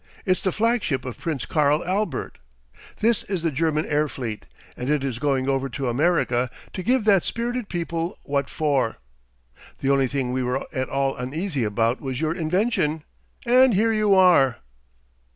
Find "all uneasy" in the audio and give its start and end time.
10.89-11.63